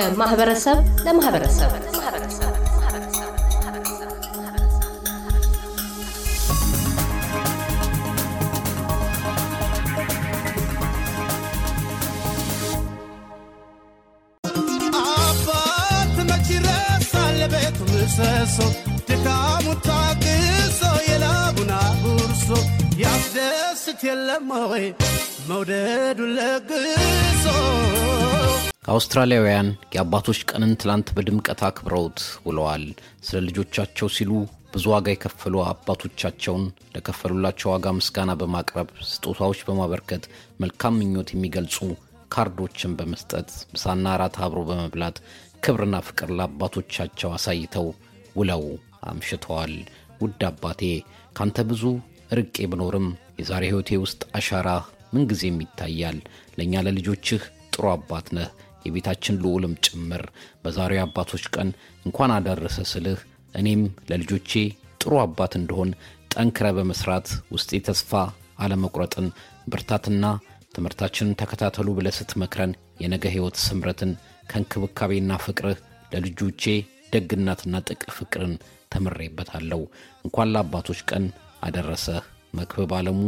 [0.00, 1.70] ከማህበረሰብ ለማህበረሰብ።
[24.08, 24.84] የለም ወይ?
[25.48, 27.44] መውደዱን ለግሶ
[28.88, 32.84] አውስትራሊያውያን የአባቶች ቀንን ትላንት በድምቀት አክብረውት ውለዋል።
[33.22, 34.30] ስለ ልጆቻቸው ሲሉ
[34.72, 40.24] ብዙ ዋጋ የከፈሉ አባቶቻቸውን ለከፈሉላቸው ዋጋ ምስጋና በማቅረብ ስጦታዎች በማበርከት
[40.62, 41.76] መልካም ምኞት የሚገልጹ
[42.30, 45.18] ካርዶችን በመስጠት ምሳና እራት አብሮ በመብላት
[45.62, 47.86] ክብርና ፍቅር ለአባቶቻቸው አሳይተው
[48.36, 48.64] ውለው
[49.10, 49.74] አምሽተዋል።
[50.22, 50.82] ውድ አባቴ
[51.36, 51.82] ካንተ ብዙ
[52.38, 54.68] ርቄ ብኖርም የዛሬ ሕይወቴ ውስጥ አሻራ
[55.12, 56.18] ምንጊዜም ይታያል።
[56.56, 57.42] ለእኛ ለልጆችህ
[57.74, 58.48] ጥሩ አባት ነህ፣
[58.84, 60.22] የቤታችን ልዑልም ጭምር።
[60.62, 61.68] በዛሬው አባቶች ቀን
[62.06, 63.20] እንኳን አደረሰ ስልህ
[63.54, 64.52] እኔም ለልጆቼ
[65.02, 65.90] ጥሩ አባት እንደሆን
[66.34, 68.10] ጠንክረ በመስራት ውስጤ ተስፋ
[68.58, 69.26] አለመቁረጥን
[69.68, 70.24] ብርታትና
[70.74, 74.12] ትምህርታችንን ተከታተሉ ብለህ ስትመክረን የነገ ሕይወት ስምረትን
[74.50, 75.78] ከእንክብካቤና ፍቅርህ
[76.12, 76.64] ለልጆቼ
[77.14, 78.54] ደግነትና ጥቅ ፍቅርን
[78.92, 79.80] ተምሬበታለሁ።
[80.24, 81.24] እንኳን ለአባቶች ቀን
[81.62, 83.20] አደረሰህ። መክብብ አለሙ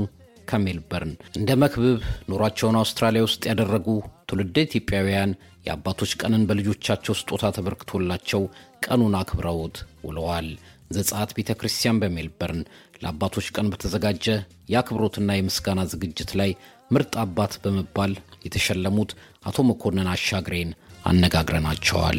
[0.51, 1.99] ከሜልበርን። እንደ መክብብ
[2.31, 3.87] ኑሯቸውን አውስትራሊያ ውስጥ ያደረጉ
[4.29, 5.33] ትውልደ ኢትዮጵያውያን
[5.67, 8.43] የአባቶች ቀንን በልጆቻቸው ስጦታ ተበርክቶላቸው
[8.87, 10.49] ቀኑን አክብረውት ውለዋል።
[10.91, 12.63] ዘጸአት ቤተ ክርስቲያን በሜልበርን
[13.03, 14.25] ለአባቶች ቀን በተዘጋጀ
[14.73, 16.51] የአክብሮትና የምስጋና ዝግጅት ላይ
[16.91, 18.13] ምርጥ አባት በመባል
[18.47, 19.11] የተሸለሙት
[19.47, 20.71] አቶ መኮንን አሻግሬን
[21.05, 22.19] አነጋግረናቸዋል።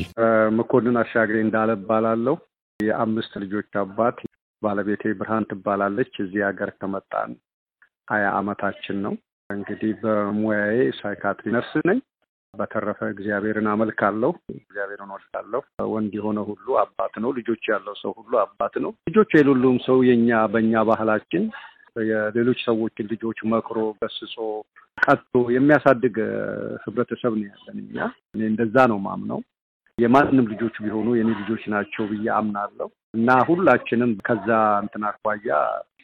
[0.60, 2.36] መኮንን አሻግሬ እንዳለ እባላለሁ።
[2.80, 4.18] የአምስት ልጆች አባት፣
[4.62, 7.32] ባለቤቴ ብርሃን ትባላለች። እዚህ ሀገር ከመጣን
[8.12, 9.14] ሀያ አመታችን ነው።
[9.50, 12.00] እንግዲህ በሙያዬ ሳይካትሪ ነርስ ነኝ።
[12.54, 15.62] በተረፈ እግዚአብሔርን አመልካለሁ፣ እግዚአብሔርን ወዳለሁ።
[15.92, 20.40] ወንድ የሆነ ሁሉ አባት ነው። ልጆች ያለው ሰው ሁሉ አባት ነው። ልጆች የሌሉም ሰው የኛ
[20.54, 21.44] በእኛ ባህላችን
[22.10, 24.36] የሌሎች ሰዎችን ልጆች መክሮ ገስጾ
[25.04, 26.18] ቀጥቶ የሚያሳድግ
[26.84, 27.96] ህብረተሰብ ነው ያለን እኛ።
[28.34, 29.40] እኔ እንደዛ ነው ማምነው።
[29.98, 34.50] የማንም ልጆች ቢሆኑ የኔ ልጆች ናቸው ብዬ አምናለሁ እና ሁላችንም ከዛ
[34.84, 35.50] እንትን አኳያ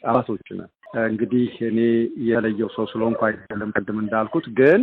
[0.04, 0.70] አባቶች ነን።
[1.06, 1.78] እንግዲህ እኔ
[2.26, 4.80] የተለየው ሰው ስለሆንኩ አይደለም። ቅድም እንዳልኩት ግን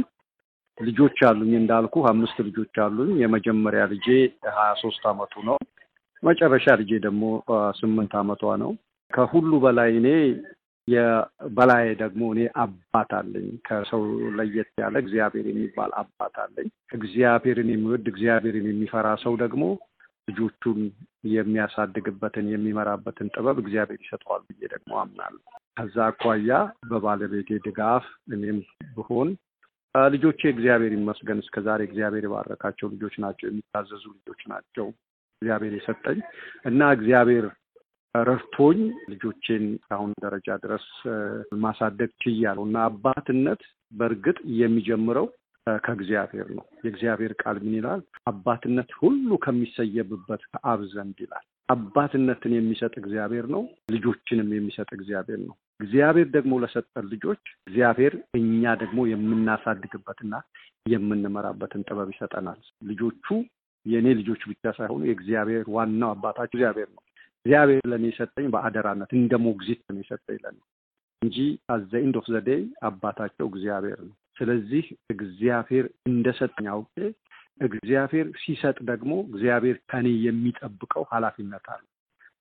[0.77, 4.07] ልጆች አሉኝ እንዳልኩ አምስት ልጆች አሉኝ። የመጀመሪያ ልጄ
[4.57, 5.57] ሀያ ሶስት አመቱ ነው።
[6.23, 7.23] መጨረሻ ልጄ ደግሞ
[7.79, 8.71] ስምንት አመቷ ነው።
[9.11, 10.07] ከሁሉ በላይ እኔ
[10.87, 14.01] የበላይ ደግሞ እኔ አባት አለኝ። ከሰው
[14.37, 16.67] ለየት ያለ እግዚአብሔር የሚባል አባት አለኝ።
[16.97, 19.63] እግዚአብሔርን የሚወድ እግዚአብሔርን የሚፈራ ሰው ደግሞ
[20.27, 20.79] ልጆቹን
[21.35, 25.41] የሚያሳድግበትን የሚመራበትን ጥበብ እግዚአብሔር ይሰጠዋል ብዬ ደግሞ አምናለሁ።
[25.77, 26.51] ከዛ አኳያ
[26.89, 28.59] በባለቤቴ ድጋፍ እኔም
[28.97, 29.29] ብሆን
[29.95, 34.87] ልጆቼ እግዚአብሔር ይመስገን እስከ ዛሬ እግዚአብሔር የባረካቸው ልጆች ናቸው። የሚታዘዙ ልጆች ናቸው
[35.41, 36.19] እግዚአብሔር የሰጠኝ
[36.65, 37.45] እና እግዚአብሔር
[38.15, 38.79] ረድቶኝ
[39.11, 40.85] ልጆቼን አሁን ደረጃ ድረስ
[41.63, 45.27] ማሳደግ ችያለሁ እና አባትነት በእርግጥ የሚጀምረው
[45.81, 48.01] ከእግዚአብሔር ነው። የእግዚአብሔር ቃል ምን ይላል?
[48.31, 56.27] አባትነት ሁሉ ከሚሰየብበት ከአብ ዘንድ ይላል። አባትነትን የሚሰጥ እግዚአብሔር ነው። ልጆችንም የሚሰጥ እግዚአብሔር ነው። እግዚአብሔር
[56.35, 60.33] ደግሞ ለሰጠን ልጆች እግዚአብሔር እኛ ደግሞ የምናሳድግበትና
[60.89, 62.59] የምንመራበትን ጥበብ ይሰጠናል።
[62.89, 63.25] ልጆቹ
[63.85, 67.01] የእኔ ልጆች ብቻ ሳይሆኑ የእግዚአብሔር ዋናው አባታቸው እግዚአብሔር ነው።
[67.45, 70.59] እግዚአብሔር ለእኔ የሰጠኝ በአደራነት እንደ ሞግዚት ነው የሰጠኝ ለእኔ
[71.21, 71.37] እንጂ
[71.73, 76.95] at the end of the day አባታቸው እግዚአብሔር ነው። ስለዚህ እግዚአብሔር እንደሰጠኝ አውቄ
[77.65, 81.83] እግዚአብሔር ሲሰጥ ደግሞ እግዚአብሔር ከኔ የሚጠብቀው ኃላፊነት አለ።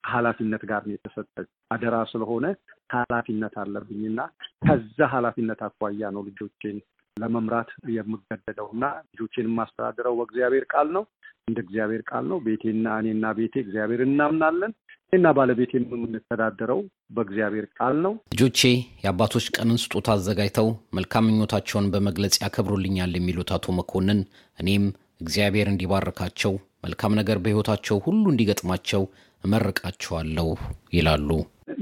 [0.05, 2.47] ከኃላፊነት ጋር ነው የተሰጠኝ አደራ ስለሆነ
[2.95, 4.19] ኃላፊነት አለብኝና
[4.65, 6.79] ከዛ ኃላፊነት አኳያ ነው ልጆቼን
[7.17, 11.05] ለመምራት የምገደደው እና ልጆቼን የማስተዳድረው በእግዚአብሔር ቃል ነው።
[11.49, 14.73] እንደ እግዚአብሔር ቃል ነው። ቤቴና እኔና ቤቴ እግዚአብሔር እናምናለን።
[15.07, 16.81] እኔና ባለቤቴ የምንተዳደረው
[17.17, 18.61] በእግዚአብሔር ቃል ነው። ልጆቼ
[19.05, 24.21] የአባቶች ቀንን ስጦታ አዘጋጅተው መልካም ምኞታቸውን በመግለጽ ያከብሩልኛል የሚሉት አቶ መኮንን
[24.59, 24.87] እኔም
[25.21, 26.55] እግዚአብሔር እንዲባርካቸው
[26.85, 29.03] መልካም ነገር በሕይወታቸው ሁሉ እንዲገጥማቸው
[29.45, 30.49] እመርቃቸዋለሁ
[30.93, 31.29] ይላሉ።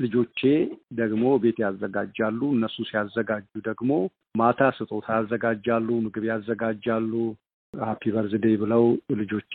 [0.03, 0.41] ልጆቼ
[0.99, 3.91] ደግሞ ቤት ያዘጋጃሉ። እነሱ ሲያዘጋጁ ደግሞ
[4.35, 7.13] ማታ ስጦታ ያዘጋጃሉ፣ ምግብ ያዘጋጃሉ።
[7.75, 8.85] happy birthday ብለው
[9.19, 9.53] ልጆቼ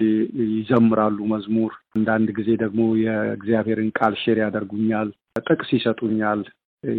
[0.51, 5.09] ይዘምራሉ መዝሙር። አንዳንድ ጊዜ ደግሞ የእግዚአብሔርን ቃል share ያደርጉኛል፣
[5.41, 6.41] ጥቅስ ይሰጡኛል።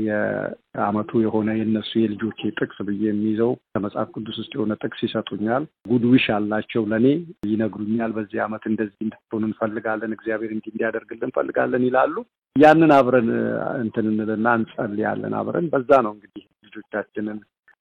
[0.02, 6.26] የአመቱ የሆነ የነሱ የልጆቼ ጥቅስ ብዬ የሚይዘው ከመጽሐፍ ቅዱስ ውስጥ የሆነ ጥቅስ ይሰጡኛል። good wish
[6.36, 7.06] አላቸው ለእኔ
[7.48, 12.16] ይነግሩኛል። በዚህ አመት እንደዚህ እንድትሆን እንፈልጋለን፣ እግዚአብሔር እንዲህ እንዲያደርግልን እንፈልጋለን ይላሉ።
[12.56, 13.30] ያንን አብረን
[13.82, 17.38] እንትን እንልና እንጸልያለን አብረን። በዛ ነው እንግዲህ ልጆቻችንን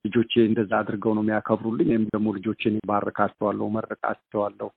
[0.07, 4.69] ልጆቼ እንደዛ አድርገው ነው የሚያከብሩልኝ። ወይም ደግሞ ልጆቼን ይባርካቸዋለሁ፣ መርቃቸዋለሁ።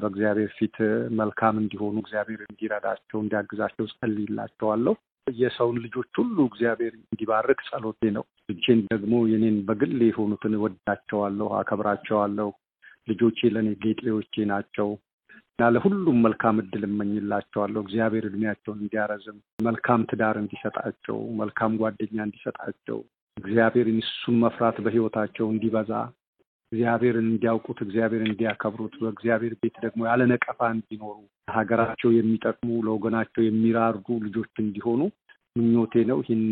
[0.00, 0.76] በእግዚአብሔር ፊት
[1.18, 4.94] መልካም እንዲሆኑ እግዚአብሔር እንዲረዳቸው እንዲያግዛቸው ጸልይላቸዋለሁ።
[5.26, 12.48] የሰውን ልጆች ሁሉ እግዚአብሔር እንዲባርክ ጸሎቴ ነው። ልጄን ደግሞ የኔን በግል የሆኑትን እወዳቸዋለሁ፣ አከብራቸዋለሁ።
[13.08, 14.88] ልጆቼ ለእኔ ጌጤዎቼ ናቸው
[15.52, 22.98] እና ለሁሉም መልካም እድል እመኝላቸዋለሁ። እግዚአብሔር እድሜያቸውን እንዲያረዝም፣ መልካም ትዳር እንዲሰጣቸው፣ መልካም ጓደኛ እንዲሰጣቸው፣
[23.36, 25.90] እግዚአብሔርን እሱን መፍራት በህይወታቸው እንዲበዛ
[26.72, 31.16] እግዚአብሔርን እንዲያውቁት እግዚአብሔርን እንዲያከብሩት በእግዚአብሔር ቤት ደግሞ ያለ ነቀፋ እንዲኖሩ
[31.48, 33.96] ሀገራቸው የሚጠቅሙ ለወገናቸው የሚራሩ
[34.26, 35.00] ልጆች እንዲሆኑ
[35.56, 36.42] ምኞቴ ነው። ይህን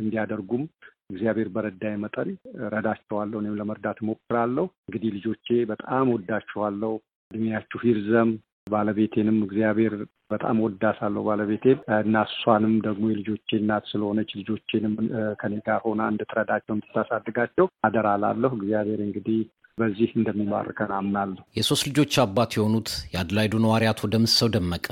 [0.00, 0.64] እንዲያደርጉም
[1.10, 2.28] እግዚአብሔር በረዳይ መጠን
[2.74, 6.92] ረዳቸዋለሁ። እኔም ለመርዳት እሞክራለሁ። እንግዲህ ልጆቼ በጣም ወዳችኋለሁ።
[7.30, 8.30] እድሜያችሁ ይርዘም።
[8.66, 9.94] ባለቤቴንም እግዚአብሔር
[10.30, 14.94] በጣም ወዳታለሁ ባለቤቴን እና እሷንም ደግሞ የልጆቼ እናት ስለሆነች ልጆቼንም
[15.40, 19.40] ከኔ ጋር ሆና እንድትረዳቸው እንድታሳድጋቸው አደራ ላለሁ። እግዚአብሔር እንግዲህ
[19.78, 24.88] በዚህ እንደሚባርከን አምናለሁ። የሶስት ልጆች አባት የሆኑት የአድላይዱ ነዋሪ አቶ ደምሰው ደመቀ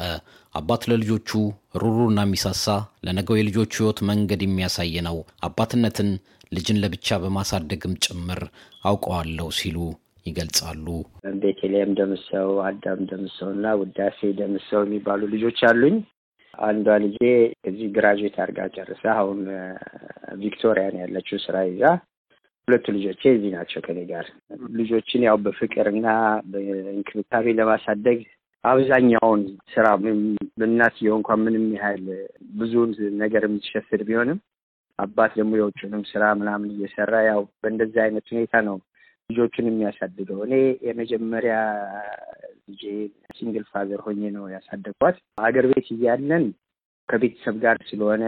[0.55, 1.31] አባት ለልጆቹ
[1.83, 2.67] ሩሩና የሚሳሳ
[3.07, 6.11] ለነገው የልጆቹ ሕይወት መንገድ የሚያሳይ ነው። አባትነትን
[6.53, 8.41] ልጅን ለብቻ በማሳደግም ጭምር
[8.85, 9.77] አውቀዋለሁ ሲሉ
[10.27, 10.87] ይገልጻሉ።
[11.43, 15.97] ቤተልሔም ደምሰው፣ አዳም ደምሰው እና ውዳሴ ደምሰው የሚባሉ ልጆች አሉኝ።
[16.63, 17.19] አንዷ ልጄ
[17.69, 19.39] እዚህ graduate አድርጋ ጨርሳ አሁን
[20.43, 21.85] ቪክቶሪያን ያለችው ስራ ይዛ
[22.69, 24.27] ሁለቱ ልጆቼ እዚህ ናቸው ከኔ ጋር።
[24.79, 26.09] ልጆችን ያው በፍቅርና
[26.53, 28.19] በእንክብካቤ ለማሳደግ
[28.65, 29.41] አብዛኛውን
[29.73, 29.87] ስራ
[30.67, 32.05] እናትየው እንኳን ምንም ያህል
[32.59, 32.91] ብዙውን
[33.23, 34.39] ነገር የምትሸፍን ቢሆንም
[34.99, 38.77] አባት ደግሞ የውጭንም ስራ ምናምን እየሰራ ያው በእንደዚህ አይነት ሁኔታ ነው
[39.33, 40.55] ልጆቹን የሚያሳድገው። እኔ
[40.87, 41.55] የመጀመሪያ
[42.69, 42.83] ልጄ
[43.37, 46.45] single father ሆኜ ነው ያሳደግኳት። አገር ቤት እያለን
[47.09, 48.25] ከቤተሰብ ጋር ስለሆነ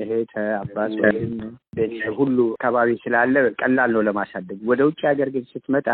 [0.00, 1.34] እህት፣ አባት ወይም
[1.76, 5.88] ቤተሰብ ሁሉ አካባቢ ስላለ ቀላል ነው ለማሳደግ። ወደ ውጭ ሀገር ግን ስትመጣ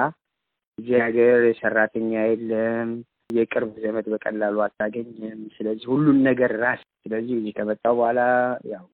[0.78, 2.90] እዚህ ሀገር ሰራተኛ የለም፣
[3.34, 8.20] የቅርብ ዘመድ በቀላሉ አታገኝም። ስለዚህ ሁሉን ነገር ራስ ስለዚህ እዚህ ከመጣሁ በኋላ
[8.72, 8.84] ያው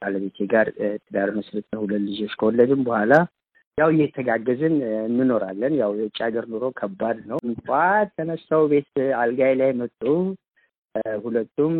[0.00, 0.66] ባለቤቴ ጋር
[1.04, 3.12] ትዳር መስርተን ሁለት ልጆች ከወለድን በኋላ
[3.78, 4.74] ያው እየተጋገዝን
[5.06, 8.90] እንኖራለን። ያው የውጭ ሀገር ኑሮ ከባድ ነው። ጠዋት ተነስተው ቤት
[9.20, 10.02] አልጋዬ ላይ መጡ።
[11.24, 11.74] ሁለቱም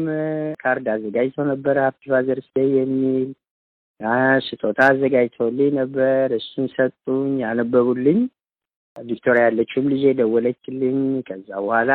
[0.62, 3.29] ካርድ አዘጋጅተው ነበር Happy Father's Day የሚል
[4.46, 8.19] ስጦታ አዘጋጅተውልኝ ነበር። እሱን ሰጡኝ፣ ያነበቡልኝ።
[8.96, 10.99] ቪክቶሪያ ያለችውም ልጄ ደወለችልኝ።
[11.29, 11.93] ከዛ በኋላ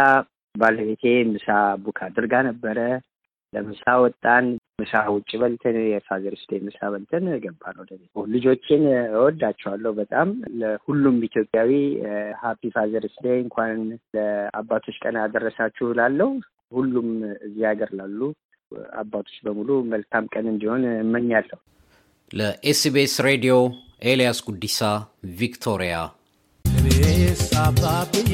[0.55, 1.47] ባለቤቴ ምሳ
[1.83, 2.79] book አድርጋ ነበረ።
[3.53, 4.45] ለምሳ ወጣን።
[4.79, 8.83] ምሳ ውጭ በልተን የ Father's Day ምሳ በልተን ገባን ወደ ቤት። ልጆችን
[9.13, 10.29] እወዳቸዋለሁ በጣም።
[10.61, 11.71] ለሁሉም ኢትዮጵያዊ
[12.41, 13.79] Happy Father's Day እንኳን
[14.15, 16.29] ለአባቶች ቀን ያደረሳችሁ እላለሁ።
[16.71, 17.09] ሁሉም
[17.45, 18.19] እዚህ ሀገር ላሉ
[18.99, 21.59] አባቶች በሙሉ መልካም ቀን እንዲሆን እመኛለሁ።
[22.31, 23.55] ለ SBS ሬዲዮ
[24.05, 24.79] ኤልያስ ጉዲሳ
[25.39, 25.95] ቪክቶሪያ።
[26.65, 28.33] እኔስ አባብዬ